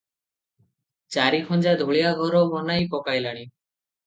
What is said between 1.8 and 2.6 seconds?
ଧୂଳିଆ ଘର